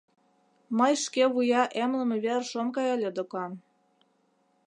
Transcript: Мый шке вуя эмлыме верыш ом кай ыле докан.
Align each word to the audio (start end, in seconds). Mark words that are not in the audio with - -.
Мый 0.77 0.93
шке 1.03 1.23
вуя 1.33 1.63
эмлыме 1.83 2.17
верыш 2.25 2.51
ом 2.61 2.67
кай 2.75 2.87
ыле 2.95 3.09
докан. 3.17 3.51